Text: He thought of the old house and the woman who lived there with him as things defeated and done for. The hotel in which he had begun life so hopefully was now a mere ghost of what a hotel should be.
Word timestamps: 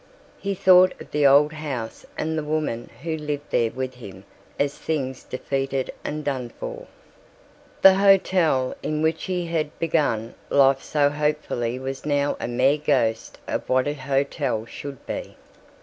He 0.39 0.55
thought 0.55 0.99
of 0.99 1.11
the 1.11 1.27
old 1.27 1.53
house 1.53 2.07
and 2.17 2.35
the 2.35 2.43
woman 2.43 2.89
who 3.03 3.15
lived 3.15 3.51
there 3.51 3.69
with 3.69 3.93
him 3.93 4.23
as 4.59 4.75
things 4.75 5.23
defeated 5.23 5.91
and 6.03 6.25
done 6.25 6.49
for. 6.49 6.87
The 7.83 7.93
hotel 7.93 8.73
in 8.81 9.03
which 9.03 9.25
he 9.25 9.45
had 9.45 9.77
begun 9.77 10.33
life 10.49 10.81
so 10.81 11.11
hopefully 11.11 11.77
was 11.77 12.03
now 12.03 12.35
a 12.39 12.47
mere 12.47 12.79
ghost 12.79 13.37
of 13.47 13.69
what 13.69 13.87
a 13.87 13.93
hotel 13.93 14.65
should 14.65 15.05
be. 15.05 15.35